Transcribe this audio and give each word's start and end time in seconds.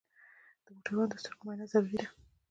د 0.65 0.65
موټروان 0.75 1.07
د 1.09 1.13
سترګو 1.21 1.43
معاینه 1.45 1.65
ضروري 1.71 1.95
ده. 1.99 2.07